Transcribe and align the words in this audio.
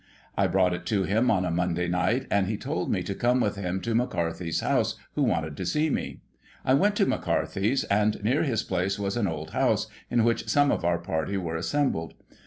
I 0.35 0.47
brought 0.47 0.73
it 0.73 0.87
to 0.87 1.03
him 1.03 1.29
on 1.29 1.45
a 1.45 1.51
Monday 1.51 1.87
night, 1.87 2.25
and 2.31 2.47
he 2.47 2.57
told 2.57 2.89
me 2.91 3.03
to 3.03 3.13
come 3.13 3.39
with 3.39 3.55
him 3.55 3.79
to 3.81 3.93
McCarthy's 3.93 4.61
house, 4.61 4.95
who 5.13 5.21
wanted 5.21 5.55
to 5.57 5.63
see 5.63 5.91
me. 5.91 6.21
I 6.65 6.73
went 6.73 6.95
to 6.95 7.05
McCarthy's, 7.05 7.83
and 7.83 8.23
near 8.23 8.41
his 8.41 8.63
place 8.63 8.97
was 8.97 9.15
an 9.15 9.27
'old 9.27 9.51
house, 9.51 9.85
in 10.09 10.23
which 10.23 10.49
some 10.49 10.71
of 10.71 10.83
our 10.83 10.97
party 10.97 11.37
were 11.37 11.55
assembled. 11.55 12.15